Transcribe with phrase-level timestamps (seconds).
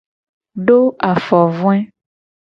[0.65, 0.79] Do
[1.11, 1.79] afovoe.